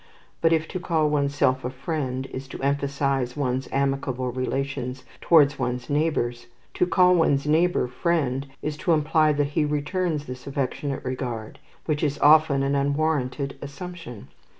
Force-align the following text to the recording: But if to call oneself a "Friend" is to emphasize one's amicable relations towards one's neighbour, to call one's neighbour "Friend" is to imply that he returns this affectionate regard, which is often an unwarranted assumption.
But 0.41 0.51
if 0.51 0.67
to 0.69 0.79
call 0.79 1.11
oneself 1.11 1.63
a 1.63 1.69
"Friend" 1.69 2.25
is 2.31 2.47
to 2.47 2.61
emphasize 2.63 3.37
one's 3.37 3.69
amicable 3.71 4.31
relations 4.31 5.03
towards 5.21 5.59
one's 5.59 5.91
neighbour, 5.91 6.33
to 6.73 6.87
call 6.87 7.13
one's 7.13 7.45
neighbour 7.45 7.87
"Friend" 7.87 8.47
is 8.63 8.77
to 8.77 8.93
imply 8.93 9.31
that 9.33 9.49
he 9.53 9.63
returns 9.63 10.25
this 10.25 10.47
affectionate 10.47 11.05
regard, 11.05 11.59
which 11.85 12.01
is 12.01 12.17
often 12.17 12.63
an 12.63 12.73
unwarranted 12.73 13.59
assumption. 13.61 14.29